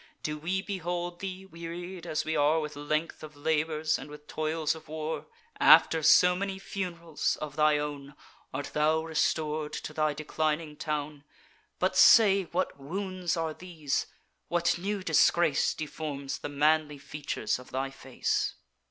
[0.23, 4.73] Do we behold thee, wearied as we are With length of labours, and with toils
[4.73, 5.27] of war?
[5.59, 8.15] After so many fun'rals of thy own
[8.51, 11.23] Art thou restor'd to thy declining town?
[11.77, 14.07] But say, what wounds are these?
[14.47, 18.55] What new disgrace Deforms the manly features of thy face?